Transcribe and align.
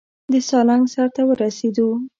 د 0.31 0.33
سالنګ 0.49 0.83
سر 0.93 1.07
ته 1.15 1.21
ورسېدو. 1.25 1.87